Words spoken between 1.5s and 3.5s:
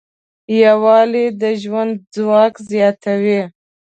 ژوند ځواک زیاتوي.